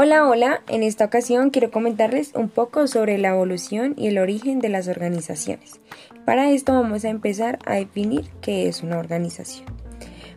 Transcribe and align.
Hola, 0.00 0.28
hola, 0.28 0.62
en 0.68 0.84
esta 0.84 1.06
ocasión 1.06 1.50
quiero 1.50 1.72
comentarles 1.72 2.32
un 2.36 2.48
poco 2.48 2.86
sobre 2.86 3.18
la 3.18 3.30
evolución 3.30 3.94
y 3.96 4.06
el 4.06 4.18
origen 4.18 4.60
de 4.60 4.68
las 4.68 4.86
organizaciones. 4.86 5.80
Para 6.24 6.52
esto 6.52 6.72
vamos 6.72 7.04
a 7.04 7.08
empezar 7.08 7.58
a 7.66 7.74
definir 7.74 8.30
qué 8.40 8.68
es 8.68 8.84
una 8.84 9.00
organización. 9.00 9.66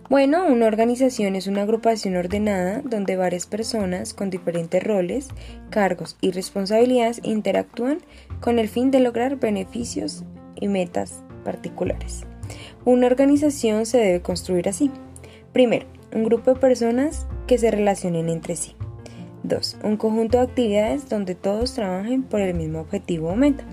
Bueno, 0.10 0.48
una 0.48 0.66
organización 0.66 1.36
es 1.36 1.46
una 1.46 1.62
agrupación 1.62 2.16
ordenada 2.16 2.82
donde 2.84 3.18
varias 3.18 3.46
personas 3.46 4.16
con 4.16 4.32
diferentes 4.32 4.84
roles, 4.84 5.28
cargos 5.70 6.18
y 6.22 6.32
responsabilidades 6.32 7.22
interactúan 7.22 8.00
con 8.40 8.58
el 8.58 8.68
fin 8.68 8.90
de 8.90 9.02
lograr 9.02 9.36
beneficios 9.36 10.24
y 10.56 10.70
metas 10.70 11.22
particulares. 11.46 12.24
Una 12.84 13.06
organización 13.06 13.86
se 13.86 14.00
debe 14.00 14.24
construir 14.24 14.68
así. 14.68 14.90
Primero, 15.54 15.86
un 16.16 16.24
grupo 16.24 16.56
de 16.56 16.60
personas 16.60 17.28
que 17.46 17.60
se 17.60 17.70
relacionen 17.70 18.28
entre 18.28 18.56
sí. 18.56 18.76
2. 19.44 19.78
Un 19.84 19.98
conjunto 19.98 20.38
de 20.38 20.44
actividades 20.44 21.10
donde 21.10 21.36
todos 21.36 21.74
trabajen 21.74 22.24
por 22.24 22.42
el 22.42 22.54
mismo 22.54 22.82
objetivo 22.82 23.30
o 23.30 23.36
meta. 23.36 23.64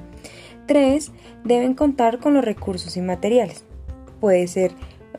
3. 0.66 1.10
Deben 1.44 1.74
contar 1.74 2.18
con 2.18 2.34
los 2.34 2.44
recursos 2.44 2.96
y 2.96 3.00
materiales. 3.00 3.64
Puede 4.20 4.46
ser 4.48 4.72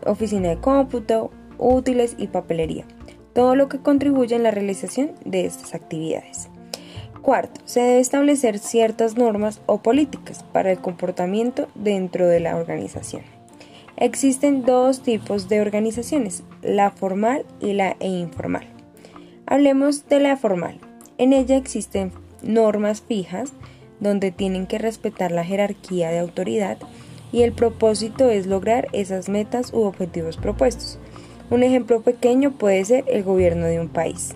oficina 0.05 0.49
de 0.49 0.57
cómputo, 0.57 1.31
útiles 1.57 2.15
y 2.17 2.27
papelería. 2.27 2.85
Todo 3.33 3.55
lo 3.55 3.69
que 3.69 3.79
contribuye 3.79 4.35
en 4.35 4.43
la 4.43 4.51
realización 4.51 5.11
de 5.25 5.45
estas 5.45 5.73
actividades. 5.73 6.49
Cuarto, 7.21 7.61
se 7.65 7.81
debe 7.81 7.99
establecer 7.99 8.59
ciertas 8.59 9.17
normas 9.17 9.61
o 9.65 9.81
políticas 9.81 10.43
para 10.53 10.71
el 10.71 10.79
comportamiento 10.79 11.67
dentro 11.75 12.27
de 12.27 12.39
la 12.39 12.55
organización. 12.55 13.23
Existen 13.97 14.63
dos 14.63 15.01
tipos 15.01 15.49
de 15.49 15.59
organizaciones, 15.59 16.43
la 16.61 16.89
formal 16.89 17.45
y 17.59 17.73
la 17.73 17.97
e 17.99 18.07
informal. 18.07 18.78
Hablemos 19.51 20.07
de 20.07 20.19
la 20.19 20.37
formal. 20.37 20.77
En 21.17 21.33
ella 21.33 21.57
existen 21.57 22.11
normas 22.43 23.01
fijas 23.01 23.51
donde 23.99 24.29
tienen 24.29 24.67
que 24.67 24.77
respetar 24.77 25.31
la 25.31 25.43
jerarquía 25.43 26.11
de 26.11 26.19
autoridad 26.19 26.77
y 27.31 27.41
el 27.41 27.53
propósito 27.53 28.29
es 28.29 28.45
lograr 28.45 28.89
esas 28.93 29.27
metas 29.27 29.73
u 29.73 29.79
objetivos 29.81 30.37
propuestos. 30.37 30.99
Un 31.49 31.63
ejemplo 31.63 32.03
pequeño 32.03 32.59
puede 32.59 32.85
ser 32.85 33.05
el 33.07 33.23
gobierno 33.23 33.65
de 33.65 33.79
un 33.79 33.89
país. 33.89 34.35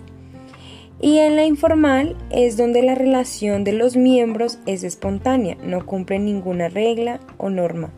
Y 1.00 1.18
en 1.18 1.36
la 1.36 1.44
informal 1.44 2.16
es 2.30 2.56
donde 2.56 2.82
la 2.82 2.96
relación 2.96 3.62
de 3.62 3.72
los 3.72 3.96
miembros 3.96 4.58
es 4.66 4.82
espontánea, 4.82 5.56
no 5.62 5.86
cumple 5.86 6.18
ninguna 6.18 6.68
regla 6.68 7.20
o 7.38 7.50
norma 7.50 7.92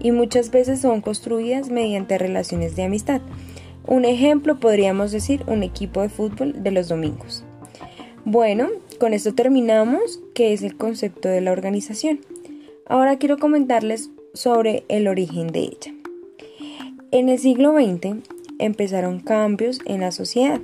y 0.00 0.12
muchas 0.12 0.50
veces 0.50 0.80
son 0.80 1.00
construidas 1.00 1.70
mediante 1.70 2.18
relaciones 2.18 2.76
de 2.76 2.84
amistad. 2.84 3.20
Un 3.86 4.04
ejemplo 4.04 4.58
podríamos 4.58 5.12
decir 5.12 5.44
un 5.46 5.62
equipo 5.62 6.02
de 6.02 6.08
fútbol 6.08 6.62
de 6.62 6.70
los 6.72 6.88
domingos. 6.88 7.44
Bueno, 8.24 8.68
con 8.98 9.14
esto 9.14 9.34
terminamos, 9.34 10.20
que 10.34 10.52
es 10.52 10.62
el 10.62 10.76
concepto 10.76 11.28
de 11.28 11.40
la 11.40 11.52
organización. 11.52 12.20
Ahora 12.86 13.18
quiero 13.18 13.38
comentarles 13.38 14.10
sobre 14.34 14.84
el 14.88 15.06
origen 15.06 15.48
de 15.48 15.60
ella. 15.60 15.94
En 17.12 17.28
el 17.28 17.38
siglo 17.38 17.72
XX 17.72 18.16
empezaron 18.58 19.20
cambios 19.20 19.78
en 19.86 20.00
la 20.00 20.10
sociedad, 20.10 20.60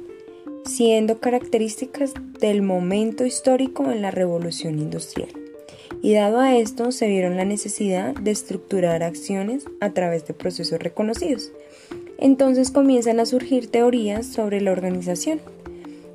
siendo 0.64 1.20
características 1.20 2.14
del 2.40 2.62
momento 2.62 3.24
histórico 3.24 3.90
en 3.90 4.02
la 4.02 4.10
revolución 4.10 4.80
industrial. 4.80 5.28
Y 6.02 6.14
dado 6.14 6.40
a 6.40 6.56
esto, 6.56 6.90
se 6.90 7.06
vieron 7.06 7.36
la 7.36 7.44
necesidad 7.44 8.14
de 8.14 8.32
estructurar 8.32 9.04
acciones 9.04 9.66
a 9.80 9.90
través 9.90 10.26
de 10.26 10.34
procesos 10.34 10.80
reconocidos, 10.80 11.52
entonces 12.22 12.70
comienzan 12.70 13.18
a 13.18 13.26
surgir 13.26 13.68
teorías 13.68 14.26
sobre 14.26 14.60
la 14.60 14.70
organización, 14.70 15.40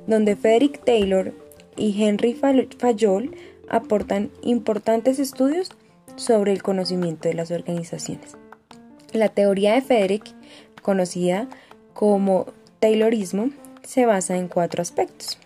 donde 0.06 0.36
Frederick 0.36 0.82
Taylor 0.82 1.34
y 1.76 2.02
Henry 2.02 2.32
Fayol 2.32 3.36
aportan 3.68 4.30
importantes 4.40 5.18
estudios 5.18 5.70
sobre 6.16 6.52
el 6.52 6.62
conocimiento 6.62 7.28
de 7.28 7.34
las 7.34 7.50
organizaciones. 7.50 8.38
La 9.12 9.28
teoría 9.28 9.74
de 9.74 9.82
Frederick, 9.82 10.34
conocida 10.80 11.46
como 11.92 12.46
Taylorismo, 12.80 13.50
se 13.82 14.06
basa 14.06 14.38
en 14.38 14.48
cuatro 14.48 14.80
aspectos. 14.80 15.38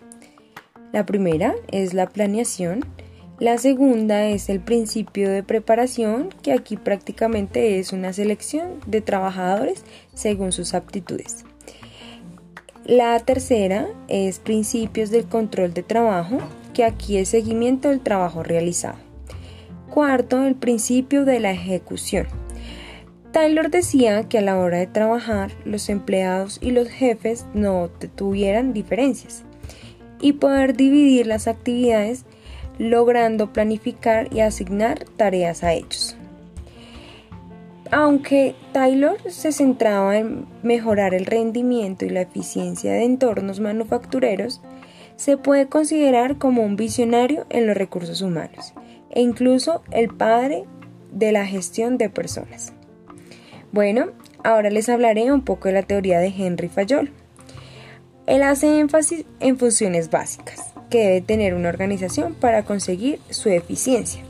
La 0.93 1.05
primera 1.05 1.55
es 1.73 1.93
la 1.93 2.07
planeación, 2.07 2.85
la 3.39 3.57
segunda 3.57 4.27
es 4.27 4.47
el 4.49 4.59
principio 4.59 5.29
de 5.29 5.43
preparación, 5.43 6.29
que 6.43 6.53
aquí 6.53 6.77
prácticamente 6.77 7.79
es 7.79 7.91
una 7.91 8.13
selección 8.13 8.79
de 8.85 9.01
trabajadores 9.01 9.83
según 10.13 10.51
sus 10.51 10.73
aptitudes. 10.75 11.43
La 12.85 13.19
tercera 13.19 13.87
es 14.07 14.39
principios 14.39 15.09
del 15.09 15.25
control 15.25 15.73
de 15.73 15.83
trabajo, 15.83 16.37
que 16.73 16.83
aquí 16.83 17.17
es 17.17 17.29
seguimiento 17.29 17.89
del 17.89 18.01
trabajo 18.01 18.43
realizado. 18.43 18.97
Cuarto, 19.89 20.45
el 20.45 20.55
principio 20.55 21.25
de 21.25 21.39
la 21.39 21.51
ejecución. 21.51 22.27
Taylor 23.31 23.71
decía 23.71 24.29
que 24.29 24.37
a 24.37 24.41
la 24.41 24.59
hora 24.59 24.77
de 24.77 24.87
trabajar 24.87 25.51
los 25.65 25.89
empleados 25.89 26.59
y 26.61 26.69
los 26.69 26.87
jefes 26.87 27.45
no 27.55 27.89
tuvieran 28.15 28.73
diferencias 28.73 29.43
y 30.21 30.33
poder 30.33 30.77
dividir 30.77 31.25
las 31.25 31.47
actividades 31.47 32.25
logrando 32.77 33.53
planificar 33.53 34.33
y 34.33 34.41
asignar 34.41 35.05
tareas 35.17 35.63
a 35.63 35.73
ellos. 35.73 36.15
Aunque 37.91 38.55
Taylor 38.71 39.17
se 39.29 39.51
centraba 39.51 40.17
en 40.17 40.47
mejorar 40.63 41.13
el 41.13 41.25
rendimiento 41.25 42.05
y 42.05 42.09
la 42.09 42.21
eficiencia 42.21 42.91
de 42.93 43.03
entornos 43.03 43.59
manufactureros, 43.59 44.61
se 45.15 45.37
puede 45.37 45.67
considerar 45.67 46.37
como 46.39 46.63
un 46.63 46.75
visionario 46.75 47.45
en 47.49 47.67
los 47.67 47.77
recursos 47.77 48.21
humanos 48.21 48.73
e 49.11 49.21
incluso 49.21 49.83
el 49.91 50.09
padre 50.09 50.63
de 51.11 51.31
la 51.31 51.45
gestión 51.45 51.99
de 51.99 52.09
personas. 52.09 52.73
Bueno, 53.71 54.07
ahora 54.43 54.71
les 54.71 54.89
hablaré 54.89 55.31
un 55.31 55.41
poco 55.41 55.67
de 55.67 55.75
la 55.75 55.83
teoría 55.83 56.19
de 56.19 56.33
Henry 56.35 56.69
Fayol. 56.69 57.11
Él 58.25 58.41
hace 58.41 58.79
énfasis 58.79 59.25
en 59.39 59.59
funciones 59.59 60.09
básicas 60.09 60.72
que 60.93 60.99
debe 60.99 61.21
tener 61.21 61.55
una 61.55 61.69
organización 61.69 62.35
para 62.35 62.61
conseguir 62.65 63.19
su 63.31 63.49
eficiencia. 63.49 64.21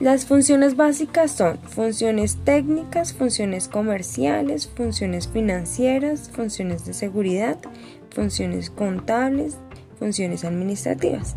Las 0.00 0.26
funciones 0.26 0.76
básicas 0.76 1.32
son 1.32 1.58
funciones 1.58 2.38
técnicas, 2.44 3.12
funciones 3.12 3.66
comerciales, 3.66 4.68
funciones 4.68 5.26
financieras, 5.26 6.30
funciones 6.32 6.84
de 6.86 6.94
seguridad, 6.94 7.58
funciones 8.10 8.70
contables, 8.70 9.56
funciones 9.98 10.44
administrativas. 10.44 11.34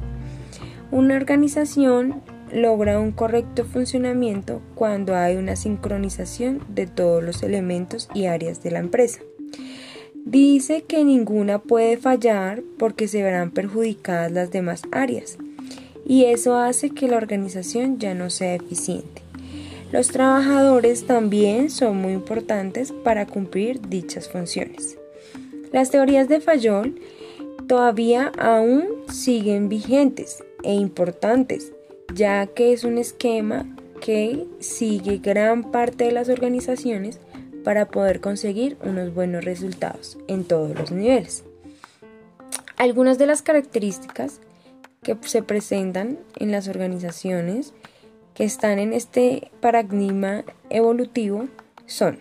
Una 0.92 1.16
organización 1.16 2.22
logra 2.54 3.00
un 3.00 3.14
correcto 3.14 3.66
funcionamiento 3.66 4.62
cuando 4.76 5.16
hay 5.16 5.38
una 5.38 5.56
sincronización 5.56 6.62
de 6.70 6.86
todos 6.86 7.24
los 7.24 7.42
elementos 7.42 8.10
y 8.14 8.28
áreas 8.28 8.62
de 8.62 8.70
la 8.70 8.78
empresa. 8.78 9.22
Dice 10.26 10.82
que 10.82 11.04
ninguna 11.04 11.60
puede 11.60 11.98
fallar 11.98 12.64
porque 12.80 13.08
se 13.08 13.22
verán 13.22 13.52
perjudicadas 13.52 14.32
las 14.32 14.50
demás 14.50 14.82
áreas 14.92 15.38
y 16.04 16.26
eso 16.26 16.56
hace 16.56 16.90
que 16.90 17.08
la 17.08 17.18
organización 17.18 18.00
ya 18.00 18.16
no 18.16 18.32
sea 18.32 18.56
eficiente. 18.56 19.22
Los 19.92 20.08
trabajadores 20.08 21.06
también 21.06 21.70
son 21.70 21.98
muy 21.98 22.14
importantes 22.14 22.92
para 22.92 23.28
cumplir 23.28 23.88
dichas 23.88 24.28
funciones. 24.28 24.98
Las 25.72 25.92
teorías 25.92 26.28
de 26.28 26.42
Fayol 26.42 27.00
todavía 27.68 28.32
aún 28.40 28.88
siguen 29.08 29.70
vigentes 29.70 30.44
e 30.64 30.74
importantes, 30.74 31.72
ya 32.16 32.48
que 32.48 32.74
es 32.74 32.84
un 32.84 32.98
esquema 32.98 33.76
que 34.02 34.48
sigue 34.60 35.20
gran 35.20 35.72
parte 35.72 36.06
de 36.06 36.14
las 36.14 36.30
organizaciones 36.30 37.20
para 37.66 37.88
poder 37.88 38.22
conseguir 38.22 38.78
unos 38.84 39.14
buenos 39.14 39.44
resultados 39.44 40.18
en 40.28 40.46
todos 40.46 40.74
los 40.80 40.92
niveles. 40.92 41.44
Algunas 42.78 43.18
de 43.18 43.26
las 43.26 43.42
características 43.42 44.40
que 45.02 45.18
se 45.22 45.42
presentan 45.42 46.20
en 46.38 46.52
las 46.52 46.68
organizaciones 46.68 47.74
que 48.36 48.44
están 48.44 48.78
en 48.80 48.94
este 48.94 49.52
paradigma 49.62 50.44
evolutivo 50.70 51.48
son 51.88 52.20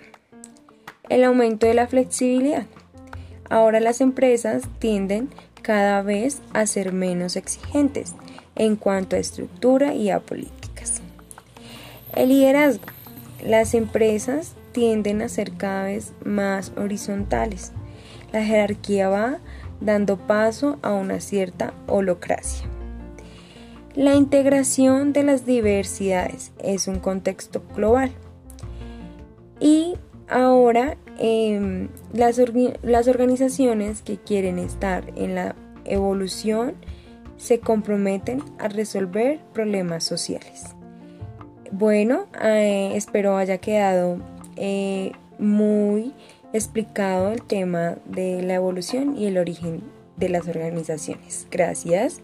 el 1.11 1.23
aumento 1.25 1.67
de 1.67 1.75
la 1.75 1.89
flexibilidad. 1.89 2.67
Ahora 3.51 3.81
las 3.81 4.01
empresas 4.01 4.63
tienden 4.79 5.29
cada 5.61 6.01
vez 6.01 6.41
a 6.55 6.67
ser 6.67 6.93
menos 6.93 7.37
exigentes 7.37 8.15
en 8.57 8.77
cuanto 8.77 9.17
a 9.17 9.19
estructura 9.19 9.95
y 9.95 10.09
a 10.09 10.21
políticas. 10.21 11.03
El 12.15 12.31
liderazgo. 12.31 12.87
Las 13.43 13.75
empresas 13.75 14.55
tienden 14.75 15.23
a 15.23 15.29
ser 15.31 15.53
cada 15.53 15.85
vez 15.85 16.13
más 16.25 16.73
horizontales. 16.77 17.73
La 18.33 18.45
jerarquía 18.45 19.09
va 19.09 19.39
dando 19.81 20.19
paso 20.19 20.79
a 20.83 20.93
una 20.93 21.21
cierta 21.21 21.73
holocracia. 21.87 22.67
La 23.95 24.17
integración 24.17 25.13
de 25.13 25.23
las 25.23 25.47
diversidades 25.47 26.53
es 26.59 26.89
un 26.89 26.99
contexto 26.99 27.63
global. 27.77 28.11
Y 29.61 29.95
ahora 30.29 30.97
em, 31.19 31.89
las, 32.13 32.41
las 32.83 33.07
organizaciones 33.07 34.03
que 34.03 34.19
quieren 34.19 34.59
estar 34.59 35.05
en 35.15 35.37
la 35.37 35.55
evolución 35.85 36.75
se 37.37 37.61
comprometen 37.61 38.43
a 38.59 38.67
resolver 38.67 39.39
problemas 39.53 40.03
sociales. 40.03 40.75
Bueno, 41.71 42.27
eh, 42.43 42.93
espero 42.95 43.37
haya 43.37 43.59
quedado 43.59 44.19
eh, 44.57 45.13
muy 45.39 46.13
explicado 46.53 47.33
el 47.33 47.43
tema 47.43 47.97
de 48.05 48.43
la 48.43 48.55
evolución 48.55 49.17
y 49.17 49.27
el 49.27 49.39
origen 49.39 49.83
de 50.17 50.29
las 50.29 50.47
organizaciones. 50.47 51.47
Gracias. 51.51 52.21